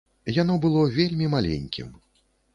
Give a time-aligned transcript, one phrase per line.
[0.37, 1.95] Яно было вельмі маленькім.